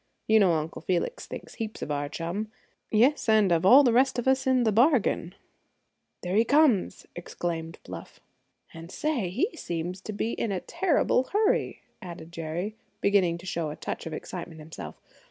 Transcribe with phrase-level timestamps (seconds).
[0.27, 2.47] You know Uncle Felix thinks heaps of our chum;
[2.91, 5.35] yes, and of all the rest of us in the bargain."
[6.23, 8.19] "There he comes!" exclaimed Bluff.
[8.73, 13.69] "And, say, he seems to be in a terrible hurry," added Jerry, beginning to show
[13.69, 14.99] a touch of excitement himself.